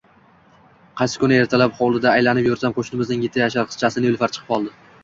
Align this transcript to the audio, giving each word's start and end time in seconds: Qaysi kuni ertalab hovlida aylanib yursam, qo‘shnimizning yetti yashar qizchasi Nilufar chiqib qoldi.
Qaysi 1.01 1.21
kuni 1.25 1.37
ertalab 1.41 1.77
hovlida 1.83 2.15
aylanib 2.15 2.51
yursam, 2.53 2.77
qo‘shnimizning 2.81 3.23
yetti 3.29 3.47
yashar 3.47 3.71
qizchasi 3.71 4.09
Nilufar 4.09 4.37
chiqib 4.39 4.53
qoldi. 4.57 4.79